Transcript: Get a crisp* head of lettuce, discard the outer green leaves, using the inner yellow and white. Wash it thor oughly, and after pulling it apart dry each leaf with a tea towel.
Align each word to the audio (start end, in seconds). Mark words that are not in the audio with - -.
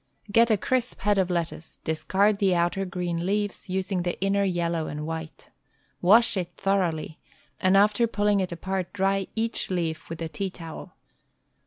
Get 0.31 0.49
a 0.49 0.57
crisp* 0.57 1.01
head 1.01 1.19
of 1.19 1.29
lettuce, 1.29 1.77
discard 1.83 2.39
the 2.39 2.55
outer 2.55 2.85
green 2.85 3.23
leaves, 3.23 3.69
using 3.69 4.01
the 4.01 4.19
inner 4.19 4.43
yellow 4.43 4.87
and 4.87 5.05
white. 5.05 5.51
Wash 6.01 6.35
it 6.37 6.53
thor 6.57 6.81
oughly, 6.81 7.17
and 7.59 7.77
after 7.77 8.07
pulling 8.07 8.39
it 8.39 8.51
apart 8.51 8.93
dry 8.93 9.27
each 9.35 9.69
leaf 9.69 10.09
with 10.09 10.19
a 10.23 10.27
tea 10.27 10.49
towel. 10.49 10.95